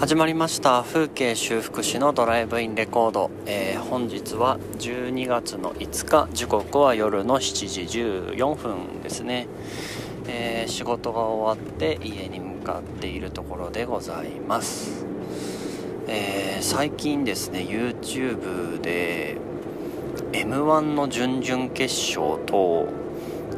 [0.00, 0.82] 始まりました。
[0.82, 6.26] 風景修復師のドライブインレコード、えー、本日は12月の5日。
[6.32, 7.82] 時刻は夜の7時
[8.34, 9.46] 14分ですね、
[10.26, 15.04] えー、仕事が終わって家に向かっているところでございます、
[16.08, 19.36] えー、最近ですね YouTube で
[20.32, 22.88] m 1の準々決勝と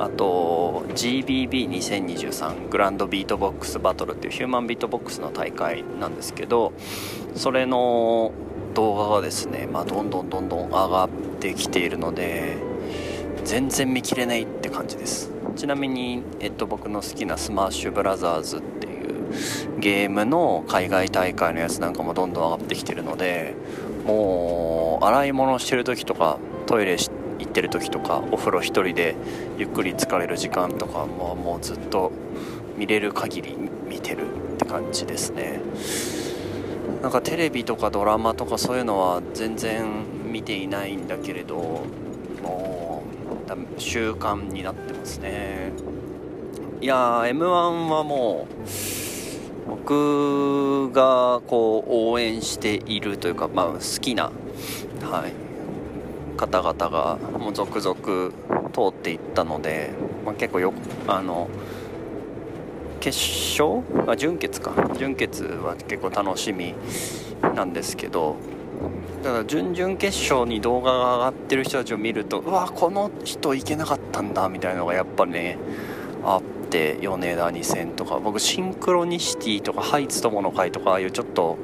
[0.00, 6.72] あと GBB2023 グランドビートボックスバトルっていうヒューマンビートボックスの大会なんですけど
[7.34, 8.32] それの
[8.72, 11.08] 動画がですね、まあ、どんどんどんどん上がっ
[11.38, 12.56] てきているので
[13.44, 15.30] 全然見切れないって感じです。
[15.56, 23.54] ちなみに、えっと、僕の好きなスマッシュブラザーズっていうゲームの海外大会のやつなんかもどんどん上がってきてるので
[24.06, 27.19] もう洗い物してる時とかトイレして
[27.50, 29.16] ってる時とかお風呂1人で
[29.58, 32.12] ゆっくり浸かれる時間とかももうずっと
[32.78, 33.56] 見れる限り
[33.88, 35.60] 見てるって感じですね。
[37.02, 39.86] なんかテレビとかドラマとかそういうのは全然
[40.30, 41.56] 見ていないんだけれど
[42.42, 43.02] も
[43.48, 45.72] う習慣になってますね。
[46.80, 48.46] いや m 1はも
[49.66, 54.30] う僕がこう応援しているというか、まあ、好きな、
[55.02, 55.49] はい、
[56.40, 57.94] 方々がもう続々
[58.72, 59.90] 通っていったので、
[60.24, 60.72] まあ、結構よ
[61.06, 61.48] あの
[62.98, 63.82] 決勝？
[64.06, 64.90] あ準決か。
[64.98, 66.74] 準決は結構楽しみ
[67.54, 68.36] なんですけど
[69.22, 75.58] だから準々決勝に動画が上がってる人たちを見るとうわこの人いけなかったんだみたいなのがやっぱね
[76.24, 78.18] あって米田2000とか。
[78.18, 81.58] 僕シンクロニシティとかハイツ友の会とかああいうちょっと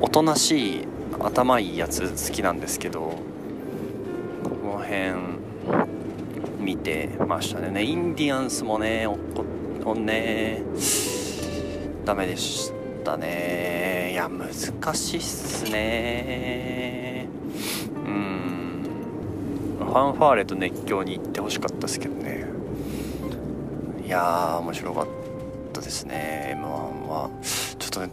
[0.00, 0.88] おとなしい
[1.20, 3.29] 頭いいやつ好きなんですけど
[4.90, 5.14] 辺
[6.58, 7.84] 見てましたね。
[7.84, 9.16] インディアンスもねお
[9.84, 10.62] こね
[12.04, 12.72] ダメでし
[13.04, 14.10] たね。
[14.12, 17.28] いや難しいっすね。
[18.04, 18.84] うん。
[19.78, 22.46] ファンファーレと熱狂に行ってほしかったですけどね。
[24.04, 25.06] いや面白かっ
[25.72, 26.56] たですね。
[26.56, 26.68] m 1
[27.06, 27.30] は。
[27.78, 28.10] ちょっとね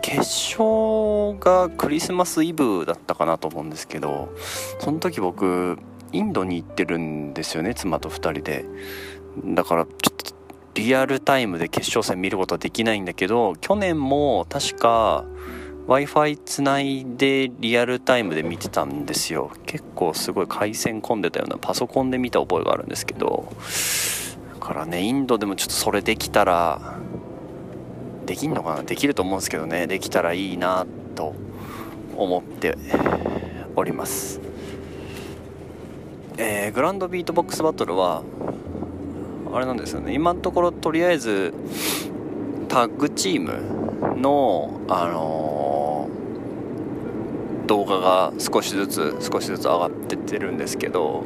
[0.00, 4.34] 決勝がクリスマスイブだったかなと思うんですけど
[4.80, 5.78] その時僕
[6.12, 8.64] インドに行ってるんですよね妻と2人で。
[9.54, 10.34] だからちょっと
[10.74, 15.24] リアルタイムで決勝戦見ることはできないんだけど去年も確か
[15.86, 19.50] w i f i つないでリアルタイムで見てたんですよ。
[19.66, 23.52] 結構すごい回線混んでたようなパソコンで見た覚えがあるんですけど。
[24.60, 26.98] だからねインドでもちょっとそれできたら
[28.26, 28.82] できんのかな？
[28.84, 29.88] できると思うんですけどね。
[29.88, 31.34] できたらいいなと
[32.16, 32.76] 思って
[33.74, 34.40] おります。
[36.42, 38.22] えー、グランドビートボックスバトルは
[39.52, 40.14] あれなんですよね。
[40.14, 41.52] 今のところとりあえず
[42.68, 51.24] タッグチームの、あのー、動画が少しずつ少しずつ上がってってるんですけど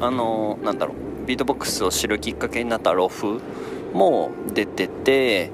[0.00, 1.26] あのー、なんだろう。
[1.26, 3.40] ビートボックスを知るきっかけになったロフ
[3.94, 5.50] も出てて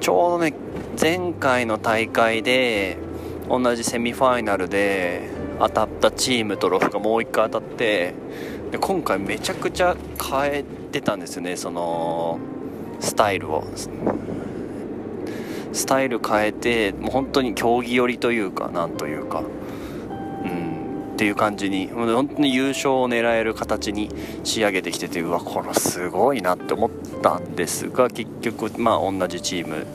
[0.00, 0.54] ちょうどね
[0.98, 2.96] 前回の大会で
[3.48, 8.14] 同じセミファイナルで当たったチームとロフがもう1回当たって
[8.70, 12.38] で今回めちゃくちゃ変えてたんですよねその
[13.00, 13.64] スタイルを。
[15.72, 19.40] スタイル変えてもう本当に競技寄りというかなんというか。
[19.40, 19.42] う
[20.46, 21.88] んっていう感じに。
[21.88, 24.08] 本当に優勝を狙える形に
[24.44, 26.90] 仕上げてきててうわこれすごいなって思っ
[27.22, 29.86] たんですが結局まあ同じチーム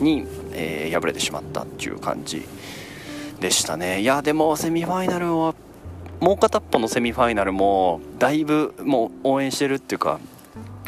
[0.00, 2.42] に、えー、敗れてしまったっていう感じ。
[3.40, 4.00] でしたね。
[4.00, 5.54] いやでもセミファイナルは
[6.20, 10.18] もう片っぽのセミファイナルもだいぶもう応援してるっていうか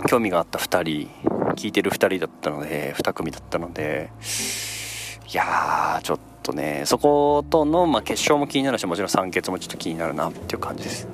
[0.06, 1.10] 興味があった2人
[1.54, 4.10] 聞いてる2人だったので2組だったので
[5.30, 11.06] いやーちょっとねそことの、まあ、決勝も気になるしもちろん酸欠もちょっと気になるなっていう感じです。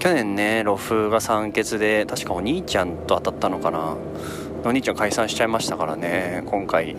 [0.00, 3.96] 去年ねロフが酸欠で確かお兄ちゃんと当たったのかな。
[4.64, 6.96] お兄ちゃん解散しちゃいましたからね今回。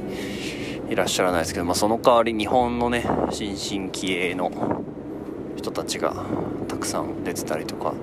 [0.92, 4.84] いらっしゃらないですけど、まあ、その代わり日本のね新進気鋭の
[5.56, 6.14] 人たちが
[6.68, 7.94] たくさん出てたりとか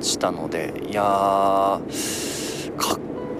[0.00, 1.80] したのでいやかっ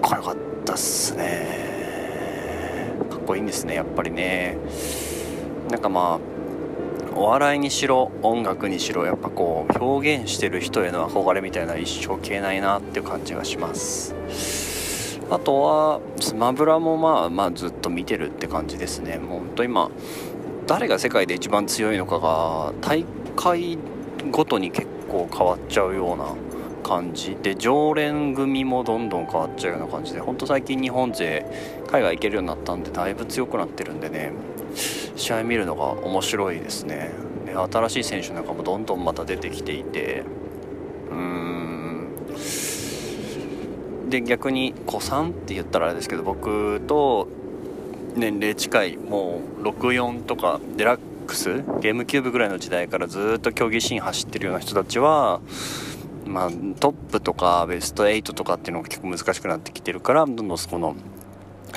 [0.01, 0.35] こよかっ
[0.65, 2.91] たっすね。
[3.09, 4.57] かっこいいんですねやっぱりね。
[5.69, 14.70] なんかまあお笑いにしろ音楽にしろやっぱこう表現してる人への憧れみたいな一生消えないなっていう感じがします。
[15.31, 19.17] あとはスマブラもまあまあずっと見てるって感じですね。
[19.17, 19.89] もうほんと今
[20.67, 23.05] 誰が世界で一番強いのかが大
[23.37, 23.77] 会
[24.29, 26.35] ごとに結構変わっちゃうような
[26.83, 27.37] 感じ。
[27.41, 31.45] で常連組もどんどん変わっちゃうような感じでほんと最近日本勢
[31.89, 34.33] 海外行けるようになったんでだいぶ強くなってるんでね。
[35.15, 37.11] 試合見るのが面白いですね。
[37.45, 40.23] で新しい選手なんかもどんどんまた出てきていて。
[41.09, 41.70] うーん。
[44.11, 47.27] で逆に子さんって言ったらあれですけど僕と
[48.15, 55.41] 年齢近いもう64とかデラックスゲームキューブぐらいの時代からずっと競技シーン走ってるような人たちは
[56.25, 56.49] まあ、
[56.79, 60.95] トップとかベスト8とかっていうのが結構難しくなってきてるからどんどんその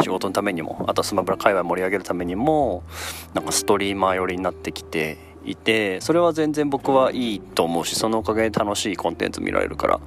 [0.01, 2.85] 仕事のためにもあとはスマブラ界隈盛り上げるためにも
[3.33, 10.01] なんかストリーマー寄りになってきていてそれは全然僕はいいと思うしそのおかげで楽しいコンテンツ見られるから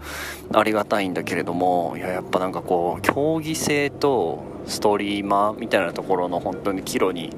[0.54, 7.34] ありがたいんだけれどもいややっぱなんかこう競技性とストリーマーみたいなところの本当に岐路に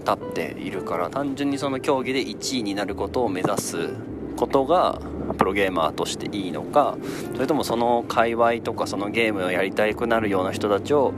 [0.00, 3.90] 立っているから単純にその競技で1位になることを目指す
[4.36, 5.00] ことが
[5.36, 6.96] プロゲーマーとしていいのか
[7.34, 11.12] それともその界隈とかそのゲームをやりたくなるような人たちを、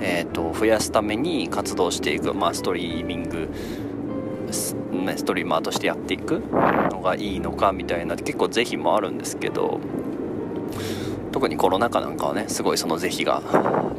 [0.00, 3.48] えーと、増やすために活動していく、まあ、ストリーミング
[4.52, 4.76] ス
[5.16, 6.42] ストリーマーとしてやっていく
[6.90, 9.80] のがいいのかみたいな結構是非もあるんですけど
[11.32, 13.42] 特にコロナ禍なんかはねすごいその是非が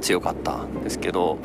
[0.01, 1.38] 強かったんですけど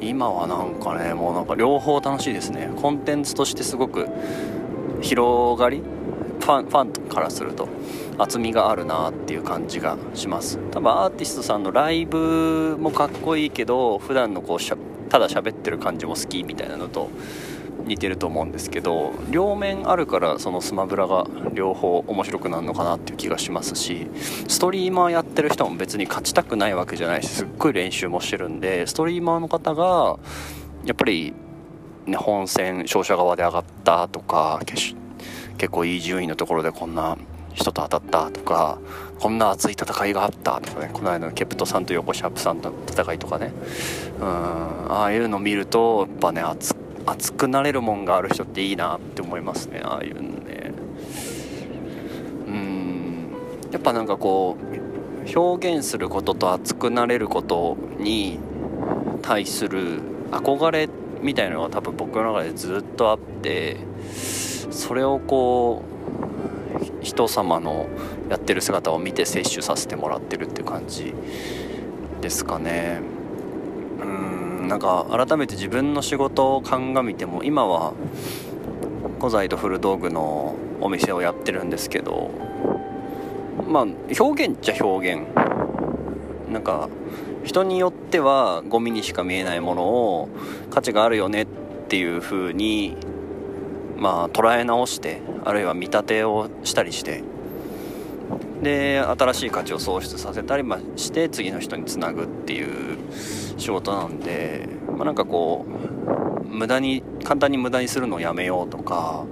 [0.00, 2.70] 今はなんかねもうなんか両方楽しいですね。
[2.76, 4.08] コンテンツとしてすごく
[5.02, 5.82] 広がり
[6.40, 7.68] ファンファンからすると
[8.18, 10.58] 厚みがあるなっていう感じがします。
[10.70, 14.76] 多分アーティストさんのライブもかっこいいけど普段のこうしゃ
[15.08, 17.08] ただ喋ってる感じも好きみたいなのと
[17.86, 24.08] 似てると思うんですけど両面あるからそのスマブラが両方面白くなるのかなっていう気がしますし
[24.48, 30.18] ストリーマーやってる人も別に勝ちたくないわけじゃないしすっごい練習もしてるんでストリーマーの方が
[30.84, 31.32] やっぱり、
[32.06, 34.60] ね、本戦勝者側で上がったとか
[35.58, 37.16] 結構いい順位のところでこんな
[37.54, 38.78] 人と当たったとか
[39.18, 43.52] こんな熱い戦いがあったとかねこの間のケプトさんと横シャープさんの戦いとかね。
[44.20, 46.75] うんああいうの見るとやっぱね熱
[47.06, 50.72] 熱くなれるもんがある人っていいなって思いますねああいうのね。
[52.46, 53.30] うん。
[53.70, 58.38] やっぱなんかこう表現することと熱くなれることに
[59.22, 60.00] 対する
[60.30, 60.88] 憧れ
[61.22, 63.76] みたいなのが多分僕の中でずっとあって
[64.70, 67.88] それをこう人様の
[68.28, 71.14] やってる姿を見て摂取させてもらってるって感じ
[72.20, 73.00] ですかね。
[74.00, 74.35] うん。
[74.66, 77.94] なんか改めて自分の仕事を鑑みても今は
[79.18, 82.30] 古材と古道具のお店をやってるんですけど
[83.68, 83.86] まあ
[84.18, 85.26] 表現っちゃ表現。
[86.50, 86.88] なんか
[87.44, 90.28] 人によってはゴミにしか見えないものを
[90.70, 91.46] 価値があるよねっ
[91.88, 92.96] ていう風に
[93.96, 97.22] まあ捉え直してあるいは見立てをしたりして
[98.62, 100.64] で新しい価値を創出させたり
[100.96, 102.96] して次の人につなぐっていう
[103.56, 109.24] 仕事なんで、まあ、なんかこう無駄に簡単に無駄にするのをやめようとか、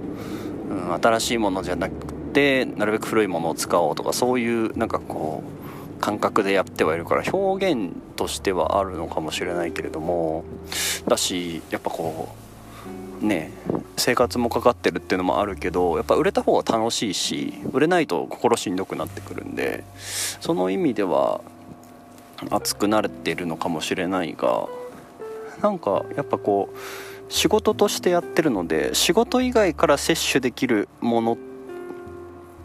[0.69, 5.43] うん、新しいものじゃなくてなるべく古いものを使おうとかそういうなんかこ
[5.97, 10.43] う感覚でやってはいるから表現としてはあるのかもしれないけれども
[11.07, 12.35] だしやっぱこ
[13.21, 13.51] うね
[13.97, 21.41] 生活もかかってるっていうのもあるけどやっぱ売れた方が楽しいし売れないと心しんどくなってくるんでその意味では
[22.49, 24.67] 熱くなれてるのかもしれないが
[25.61, 26.77] なんかやっぱこう
[27.29, 31.37] 仕事としてやってるので仕事以外から摂取できるものっ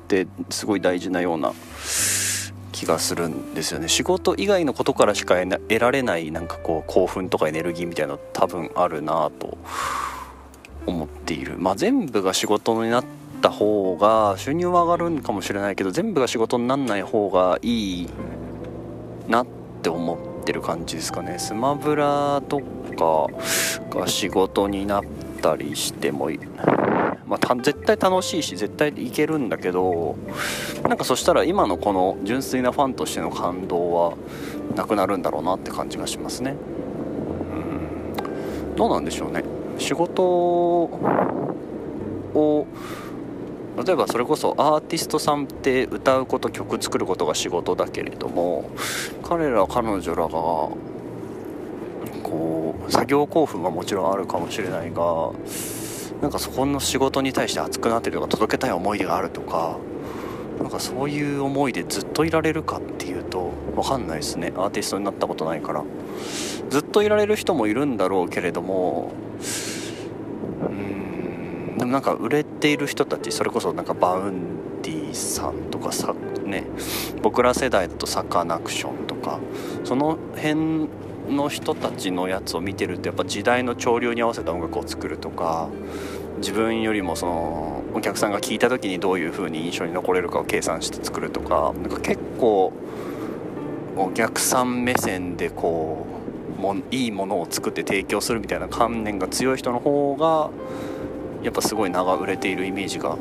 [0.09, 1.52] てすごい大事なような
[2.73, 3.88] 気がするんですよね。
[3.88, 9.59] 仕事以外のことからしか得られないなんかこう興奮とかエネルギーみたいなの多分あるなと
[10.87, 11.56] 思っている。
[11.59, 13.04] まあ全部が仕事になっ
[13.40, 18.11] た方が収入は上がるんかもしれないけど全部が仕事になんない方がいい
[19.28, 21.38] なってって思ってる感じですかね。
[21.38, 23.26] スマブラとか
[23.99, 25.04] が仕事になっ
[25.40, 26.28] たりしても
[27.26, 30.16] まあ、絶対楽しいし絶対いけるんだけど
[30.82, 34.16] なんかそしたら今のこの純粋なファンとしての感動は
[34.75, 36.56] なくなるんだろうなって感じがしますね。
[37.49, 38.75] うん。
[38.76, 39.44] どうなんでしょうね。
[39.78, 40.90] 仕事を
[43.84, 48.70] 例えばそれこそアーティストさんって歌うこと曲作ることが仕事だけれども
[49.22, 50.76] 彼ら彼女らがこ
[52.87, 55.30] う作業興奮はもちろんあるかもしれないが
[56.20, 59.78] なんかそこの仕事に対して熱くなってるとか届けたい思い出があるとか
[60.60, 64.52] なんかそういう思いでずっといられるかっていうと分かんないですね。
[64.56, 65.82] アーティストになったことないから。
[66.70, 69.10] ずっといられる人もいるんだろうけれども
[70.60, 71.10] うん
[71.80, 76.64] でもなんか売れている人たちそれこそなんか Vaundy さんとかさね
[77.22, 79.40] 僕ら世代だとサカナクションとか
[79.84, 80.90] その辺
[81.34, 85.70] の人たちのやつを見てるとやっぱ時代の潮流に合わせた音楽を作るとか
[86.37, 92.75] 自分よりもそのお客さんが聴いた時にどういう風に印象に残れるかを計算して作るとかなんか結構
[93.96, 96.06] お客さん目線でこ
[96.58, 100.50] うもいいものを作って提供するみたいな観念が強い人の方が
[101.42, 103.16] やっぱすごい名が売れているイメージが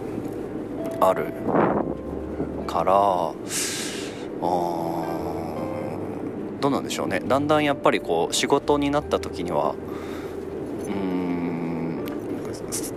[0.99, 1.27] ある
[2.67, 3.33] からあ
[6.59, 7.21] どうなんでしょうね。
[7.25, 9.75] だんだんやっぱりこう仕事になった時には
[10.87, 12.03] うーん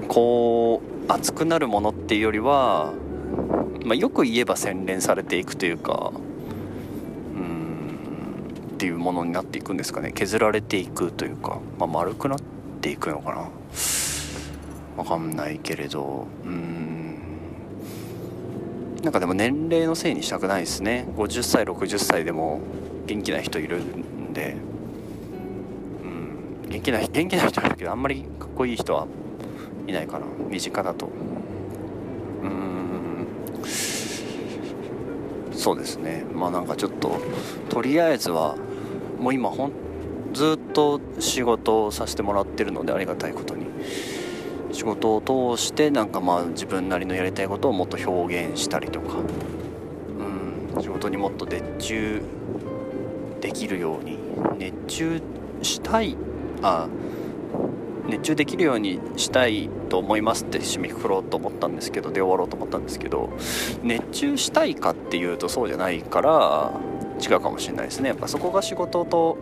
[0.09, 2.93] こう熱くなるものっていうよりは、
[3.85, 6.13] まあ、よく言えば洗練されていくというか
[7.35, 7.97] うん
[8.75, 10.11] っていうものになっていくんですかね。
[10.11, 12.39] 削られていくというか、まあ、丸くなっ
[12.81, 13.49] ていくのかな。
[14.97, 16.27] わかんないけれど。
[16.45, 16.93] うん。
[19.03, 21.07] なんかでも年齢のせいにしたくないですね。
[21.17, 22.61] 50歳60歳でも
[23.07, 24.57] 元気な人いるんで、
[26.05, 29.09] うん、元気な元気な人いるけどあんまりかっこいい人は
[29.89, 30.27] いないかな。
[30.49, 31.09] 身近だと。
[32.43, 33.27] うん。
[35.53, 36.25] そうですね。
[36.33, 37.21] まあなんかちょっと
[37.71, 38.57] とりあえずは
[39.19, 39.73] もう今ほん
[40.33, 43.67] ずっと仕事をさせてもらってるのでありがたいことに。
[44.73, 49.19] 仕事を通してなんかまあ自分なりのやりたいことをもっと表現したりとか、
[50.75, 52.23] うん、仕事にもっと熱中
[53.41, 54.19] できるように
[54.59, 55.23] 熱中
[55.63, 56.17] したい
[56.63, 56.89] あ
[58.09, 63.31] 熱中できるようにしたいと思いますって締めくくろうと思ったんですけどで終わろうと思ったんですけど
[63.83, 66.73] 熱中したいかっていうとそうじゃないから
[67.21, 68.09] 違うかもしれないですね。
[68.09, 69.39] やっぱそこが仕事と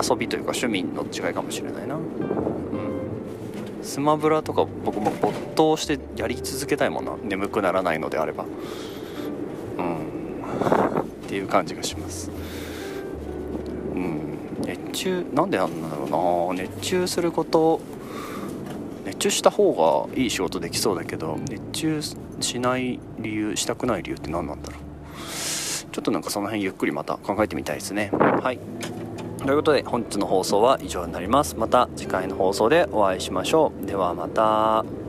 [0.00, 1.98] 遊びというか趣味の違いかもしれないな。
[3.82, 8.44] スマブラとか僕も没頭してやり続けたいもんな眠くならないのであれば。
[9.78, 11.02] うん。
[11.02, 12.30] っていう感じがします。
[13.94, 14.38] うん。
[14.64, 16.62] 熱中なんでなんだろうな。
[16.62, 17.80] 熱中すること
[19.04, 22.00] 熱中した方がいい仕事できそうだけど熱中
[22.40, 24.80] しない理由したくない理由って何なんだろう。
[25.92, 28.10] ちょっとなんかその辺ゆっくりまた考えてみたいですね。
[28.12, 28.58] はい。
[29.44, 31.56] ということで本日の放送は以上になります。
[31.56, 33.86] また次回の放送でお会いしましょう。
[33.86, 35.01] ではまた。